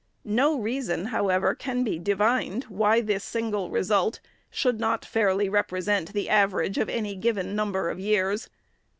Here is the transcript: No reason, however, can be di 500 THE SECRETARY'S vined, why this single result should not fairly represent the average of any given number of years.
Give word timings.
No 0.25 0.57
reason, 0.57 1.05
however, 1.05 1.53
can 1.53 1.83
be 1.83 1.99
di 1.99 2.15
500 2.15 2.15
THE 2.15 2.15
SECRETARY'S 2.15 2.49
vined, 2.67 2.79
why 2.79 3.01
this 3.01 3.23
single 3.23 3.69
result 3.69 4.19
should 4.49 4.79
not 4.79 5.05
fairly 5.05 5.47
represent 5.47 6.13
the 6.13 6.27
average 6.27 6.79
of 6.79 6.89
any 6.89 7.13
given 7.13 7.55
number 7.55 7.87
of 7.91 7.99
years. 7.99 8.49